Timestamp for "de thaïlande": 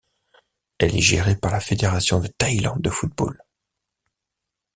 2.19-2.81